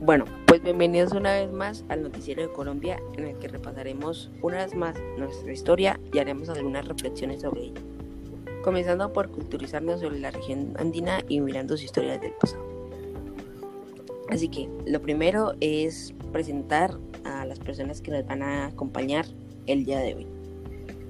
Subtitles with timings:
[0.00, 4.58] Bueno, pues bienvenidos una vez más al Noticiero de Colombia, en el que repasaremos una
[4.58, 7.80] vez más nuestra historia y haremos algunas reflexiones sobre ella.
[8.62, 12.62] Comenzando por culturizarnos sobre la región andina y mirando su historia desde el pasado.
[14.30, 19.26] Así que lo primero es presentar a las personas que nos van a acompañar
[19.66, 20.26] el día de hoy.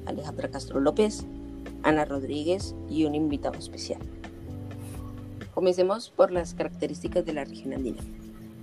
[0.07, 1.27] Alejandra Castro López,
[1.83, 4.01] Ana Rodríguez y un invitado especial.
[5.53, 8.03] Comencemos por las características de la región andina.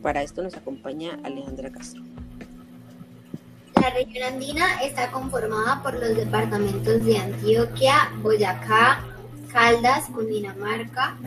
[0.05, 2.03] Para esto nos acompaña Alejandra Castro.
[3.81, 9.03] La región andina está conformada por los departamentos de Antioquia, Boyacá,
[9.51, 11.17] Caldas, Cundinamarca,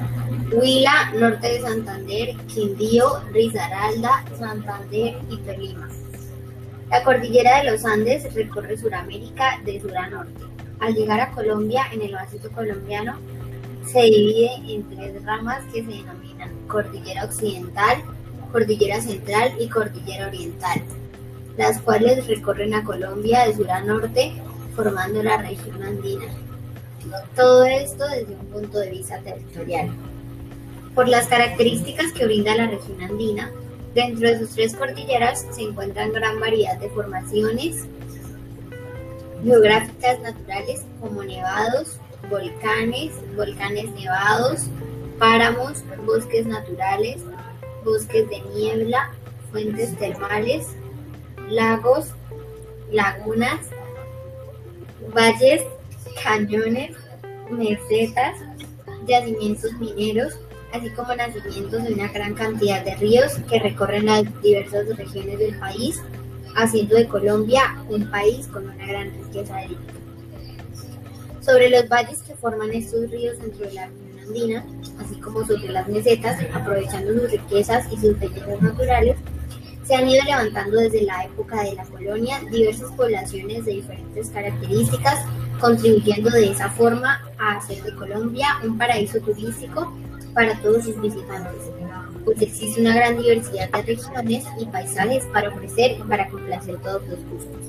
[0.52, 5.88] Huila, Norte de Santander, Quindío, Risaralda, Santander y Tolima.
[6.88, 10.44] La cordillera de los Andes recorre Sudamérica de sur a norte.
[10.78, 13.18] Al llegar a Colombia, en el oasis colombiano,
[13.84, 18.04] se divide en tres ramas que se denominan Cordillera Occidental,
[18.52, 20.82] Cordillera Central y Cordillera Oriental,
[21.56, 24.32] las cuales recorren a Colombia de sur a norte,
[24.74, 26.26] formando la región andina.
[27.34, 29.90] Todo esto desde un punto de vista territorial.
[30.94, 33.50] Por las características que brinda la región andina,
[33.94, 37.86] dentro de sus tres cordilleras se encuentran gran variedad de formaciones
[39.44, 44.66] geográficas naturales como nevados, volcanes, volcanes nevados,
[45.18, 47.22] páramos, bosques naturales,
[47.84, 49.12] bosques de niebla,
[49.50, 50.66] fuentes termales,
[51.48, 52.12] lagos,
[52.90, 53.60] lagunas,
[55.14, 55.62] valles,
[56.22, 56.96] cañones,
[57.50, 58.36] mesetas,
[59.06, 60.38] yacimientos mineros,
[60.72, 65.58] así como nacimientos de una gran cantidad de ríos que recorren las diversas regiones del
[65.58, 66.02] país,
[66.56, 69.97] haciendo de Colombia un país con una gran riqueza hídrica.
[71.48, 74.66] Sobre los valles que forman estos ríos dentro de la región andina,
[75.00, 79.16] así como sobre las mesetas, aprovechando sus riquezas y sus bellezas naturales,
[79.82, 85.24] se han ido levantando desde la época de la colonia diversas poblaciones de diferentes características,
[85.58, 89.90] contribuyendo de esa forma a hacer de Colombia un paraíso turístico
[90.34, 91.62] para todos sus visitantes,
[92.26, 97.08] pues existe una gran diversidad de regiones y paisajes para ofrecer y para complacer todos
[97.08, 97.67] los gustos.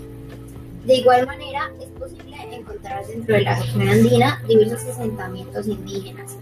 [0.89, 6.35] De igual manera, es posible encontrar dentro de la región andina diversos asentamientos indígenas,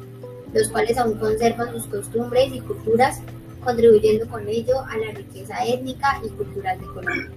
[0.54, 3.20] los cuales aún conservan sus costumbres y culturas,
[3.62, 7.30] contribuyendo con ello a la riqueza étnica y cultural de Colombia.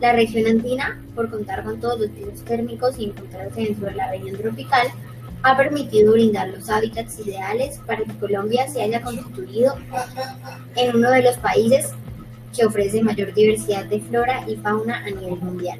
[0.00, 4.10] La región andina, por contar con todos los pisos térmicos y encontrarse dentro de la
[4.10, 4.86] región tropical,
[5.42, 9.74] ha permitido brindar los hábitats ideales para que Colombia se haya constituido
[10.76, 11.90] en uno de los países
[12.56, 15.78] que ofrece mayor diversidad de flora y fauna a nivel mundial.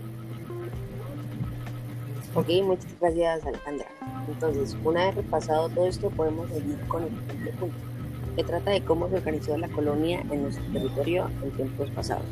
[2.37, 3.87] Ok, muchas gracias Alejandra.
[4.29, 7.77] Entonces, una vez repasado todo esto, podemos seguir con el siguiente punto,
[8.37, 12.27] que trata de cómo se organizó la colonia en nuestro territorio en tiempos pasados.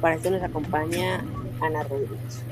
[0.00, 1.24] Para esto nos acompaña
[1.60, 2.42] Ana Rodríguez.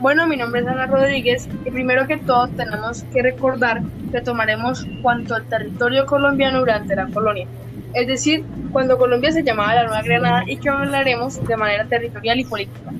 [0.00, 4.86] Bueno, mi nombre es Ana Rodríguez y primero que todo tenemos que recordar que tomaremos
[5.00, 7.46] cuanto al territorio colombiano durante la colonia,
[7.94, 12.38] es decir, cuando Colombia se llamaba la Nueva Granada y que hablaremos de manera territorial
[12.38, 12.92] y política.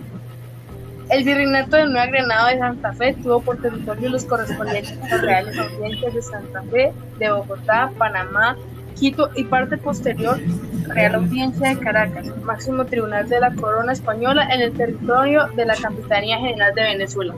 [1.13, 6.15] El virreinato de Nueva Granada de Santa Fe tuvo por territorio los correspondientes reales audiencias
[6.15, 8.57] de Santa Fe, de Bogotá, Panamá,
[8.99, 10.41] Quito y parte posterior
[10.89, 15.77] Real Audiencia de Caracas, máximo tribunal de la corona española en el territorio de la
[15.77, 17.35] Capitanía General de Venezuela.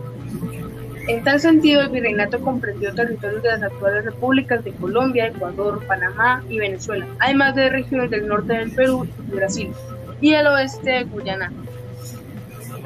[1.08, 6.44] En tal sentido, el virreinato comprendió territorios de las actuales repúblicas de Colombia, Ecuador, Panamá
[6.48, 9.72] y Venezuela, además de regiones del norte del Perú y Brasil,
[10.20, 11.50] y el oeste de Guyana.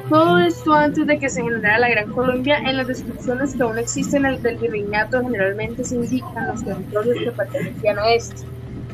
[0.09, 3.77] Todo esto antes de que se generara la Gran Colombia, en las descripciones que aún
[3.77, 8.41] existen del virreinato generalmente se indican los territorios que pertenecían a este.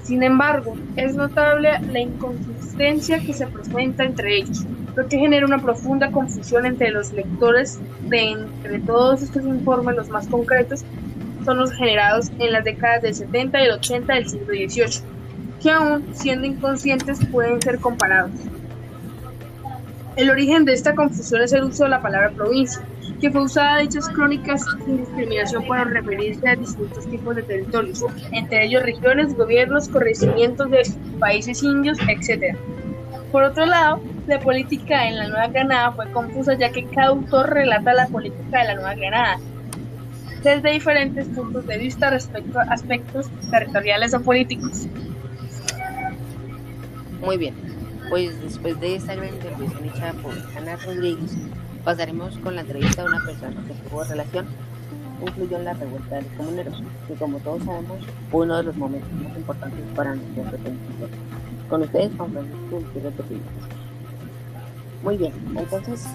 [0.04, 5.60] Sin embargo, es notable la inconsistencia que se presenta entre ellos, lo que genera una
[5.60, 10.84] profunda confusión entre los lectores de entre todos estos informes los más concretos
[11.46, 15.02] son los generados en las décadas del 70 y el 80 del siglo XVIII,
[15.64, 18.32] que aún siendo inconscientes pueden ser comparados.
[20.16, 22.82] El origen de esta confusión es el uso de la palabra provincia,
[23.20, 28.06] que fue usada en dichas crónicas sin discriminación para referirse a distintos tipos de territorios,
[28.32, 30.84] entre ellos regiones, gobiernos, corregimientos de
[31.20, 32.56] países indios, etc.
[33.32, 37.50] Por otro lado, la política en la Nueva Granada fue confusa ya que cada autor
[37.50, 39.40] relata la política de la Nueva Granada
[40.46, 44.88] desde diferentes puntos de vista respecto a aspectos territoriales o políticos.
[47.20, 47.56] Muy bien,
[48.10, 51.32] pues después de esta gran intervención hecha por Ana Rodríguez,
[51.84, 54.46] pasaremos con la entrevista de una persona que tuvo relación
[55.22, 57.98] influyó en la revuelta de los comuneros, que como todos sabemos
[58.30, 61.08] fue uno de los momentos más importantes para nuestra independencia.
[61.70, 62.82] Con ustedes, Juan Francisco
[65.04, 66.06] Muy bien, entonces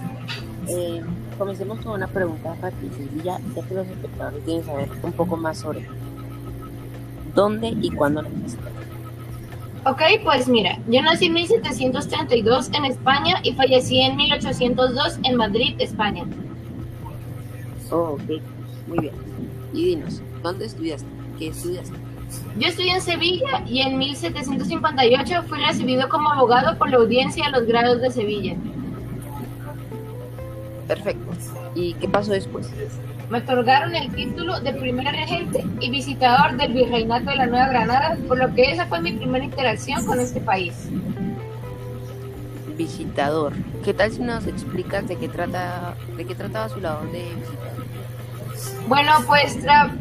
[0.67, 1.01] eh,
[1.37, 5.85] comencemos con una pregunta sencilla, ya que los espectadores quieren saber un poco más sobre
[7.35, 8.80] dónde y cuándo naciste.
[9.83, 15.75] Ok, pues mira, yo nací en 1732 en España y fallecí en 1802 en Madrid,
[15.79, 16.23] España.
[17.89, 18.41] Oh, ok,
[18.87, 19.13] muy bien.
[19.73, 21.07] Y dinos, ¿dónde estudiaste?
[21.39, 21.95] ¿Qué estudiaste?
[22.59, 27.51] Yo estudié en Sevilla y en 1758 fui recibido como abogado por la audiencia de
[27.51, 28.55] los grados de Sevilla.
[30.91, 31.31] Perfecto.
[31.73, 32.69] ¿Y qué pasó después?
[33.29, 38.17] Me otorgaron el título de primer regente y visitador del Virreinato de la Nueva Granada,
[38.27, 40.89] por lo que esa fue mi primera interacción con este país.
[42.75, 43.53] Visitador.
[43.85, 47.85] ¿Qué tal si nos explicas de qué trata, de qué trataba su labor de visitador?
[48.89, 49.57] Bueno, pues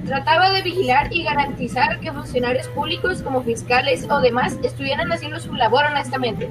[0.07, 5.55] trataba de vigilar y garantizar que funcionarios públicos como fiscales o demás estuvieran haciendo su
[5.55, 6.51] labor honestamente.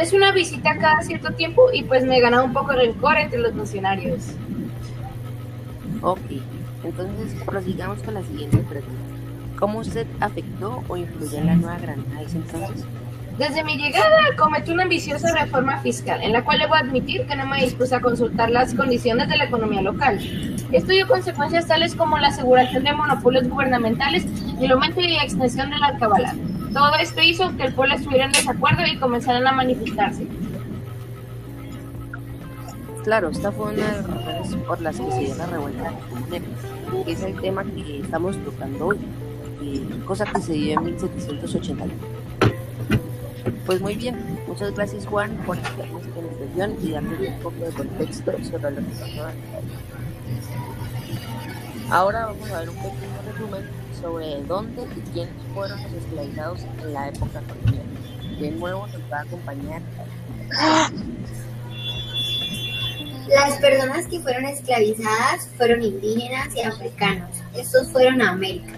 [0.00, 3.40] Hacía una visita cada cierto tiempo y pues me ganaba un poco de rencor entre
[3.40, 4.34] los funcionarios.
[6.02, 6.20] Ok,
[6.84, 8.92] entonces prosigamos con la siguiente pregunta.
[9.58, 12.84] ¿Cómo usted afectó o influyó en la Nueva Granada ese entonces?
[13.38, 17.46] Desde mi llegada cometí una ambiciosa reforma fiscal, en la cual debo admitir que no
[17.46, 20.18] me dispuse a consultar las condiciones de la economía local.
[20.72, 24.26] Esto dio consecuencias tales como la aseguración de monopolios gubernamentales
[24.60, 26.47] y el aumento y extensión del alcabalado.
[26.72, 30.26] Todo esto hizo que el pueblo estuviera en desacuerdo y comenzaran a manifestarse.
[33.04, 35.92] Claro, esta fue una de las razones por las que se dio la revuelta
[37.04, 38.98] que es el tema que estamos tocando hoy,
[40.06, 41.84] cosa que se dio en 1781.
[43.66, 44.16] Pues muy bien,
[44.46, 48.76] muchas gracias Juan por explicarnos esta ilustración y darnos un poco de contexto sobre lo
[48.76, 49.28] que pasó
[51.90, 53.66] Ahora vamos a ver un pequeño resumen
[53.98, 57.86] sobre dónde y quiénes fueron los esclavizados en la época colonial.
[58.38, 59.80] De nuevo nos va a acompañar.
[63.28, 67.30] Las personas que fueron esclavizadas fueron indígenas y africanos.
[67.56, 68.74] Estos fueron a América.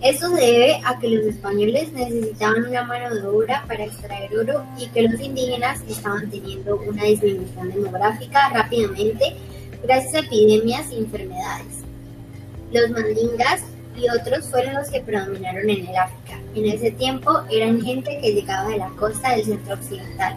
[0.00, 4.64] Esto se debe a que los españoles necesitaban una mano de obra para extraer oro
[4.78, 9.36] y que los indígenas estaban teniendo una disminución demográfica rápidamente
[9.82, 11.81] gracias a epidemias y enfermedades.
[12.72, 13.62] Los mandingas
[13.96, 16.40] y otros fueron los que predominaron en el África.
[16.54, 20.36] En ese tiempo eran gente que llegaba de la costa del centro occidental.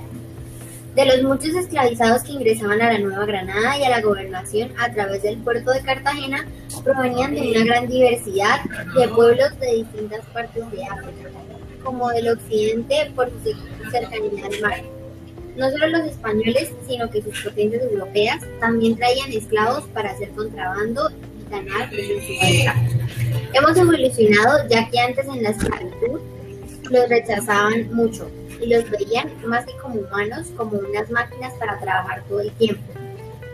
[0.96, 4.92] De los muchos esclavizados que ingresaban a la Nueva Granada y a la gobernación a
[4.92, 6.46] través del puerto de Cartagena,
[6.84, 8.62] provenían de una gran diversidad
[8.98, 11.30] de pueblos de distintas partes de África,
[11.84, 14.82] como del occidente por su cercanía al mar.
[15.56, 21.10] No solo los españoles, sino que sus potencias europeas también traían esclavos para hacer contrabando
[21.46, 22.24] y ganar precios
[23.54, 26.20] Hemos evolucionado ya que antes en la esclavitud
[26.90, 28.30] los rechazaban mucho
[28.62, 32.84] y los veían más que como humanos, como unas máquinas para trabajar todo el tiempo.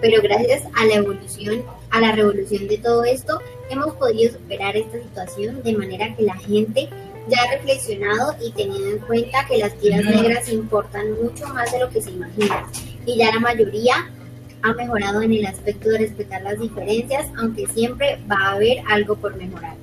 [0.02, 3.40] Pero gracias a la evolución, a la revolución de todo esto,
[3.70, 6.90] hemos podido superar esta situación de manera que la gente
[7.28, 11.80] ya ha reflexionado y tenido en cuenta que las tiras negras importan mucho más de
[11.80, 12.66] lo que se imagina.
[13.06, 14.12] Y ya la mayoría
[14.64, 19.16] ha mejorado en el aspecto de respetar las diferencias, aunque siempre va a haber algo
[19.16, 19.76] por mejorar.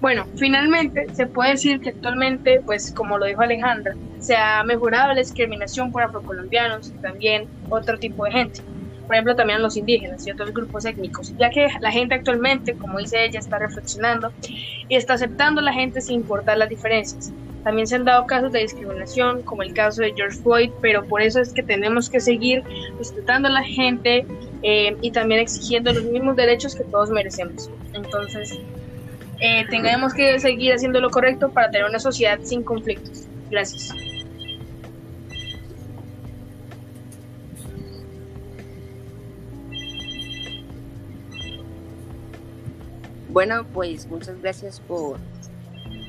[0.00, 5.08] Bueno, finalmente se puede decir que actualmente, pues como lo dijo Alejandra, se ha mejorado
[5.08, 8.60] la discriminación por afrocolombianos y también otro tipo de gente.
[9.06, 12.98] Por ejemplo, también los indígenas y otros grupos étnicos, ya que la gente actualmente, como
[12.98, 14.32] dice ella, está reflexionando
[14.88, 17.32] y está aceptando a la gente sin importar las diferencias.
[17.64, 21.22] También se han dado casos de discriminación, como el caso de George Floyd, pero por
[21.22, 22.62] eso es que tenemos que seguir
[22.98, 24.26] respetando a la gente
[24.62, 27.70] eh, y también exigiendo los mismos derechos que todos merecemos.
[27.92, 28.58] Entonces,
[29.40, 33.26] eh, tengamos que seguir haciendo lo correcto para tener una sociedad sin conflictos.
[33.50, 33.92] Gracias.
[43.28, 45.18] Bueno, pues muchas gracias por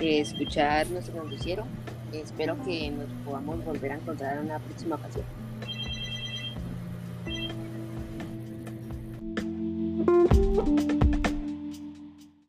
[0.01, 1.65] escuchar nuestro noticiero.
[2.13, 5.25] Espero que nos podamos volver a encontrar en una próxima ocasión.